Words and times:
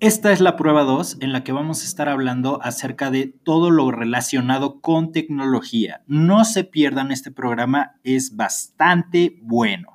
Esta 0.00 0.32
es 0.32 0.40
la 0.40 0.56
prueba 0.56 0.82
2 0.82 1.18
en 1.20 1.32
la 1.32 1.44
que 1.44 1.52
vamos 1.52 1.82
a 1.82 1.84
estar 1.84 2.08
hablando 2.08 2.60
acerca 2.62 3.10
de 3.10 3.26
todo 3.44 3.70
lo 3.70 3.90
relacionado 3.92 4.80
con 4.80 5.12
tecnología. 5.12 6.02
No 6.08 6.44
se 6.44 6.64
pierdan 6.64 7.12
este 7.12 7.30
programa, 7.30 7.96
es 8.02 8.34
bastante 8.34 9.38
bueno. 9.40 9.93